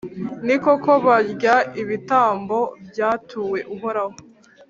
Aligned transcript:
Ni 0.45 0.55
koko, 0.63 0.91
barya 1.05 1.55
ibitambo 1.81 2.57
byatuwe 2.89 3.59
Uhoraho, 3.75 4.15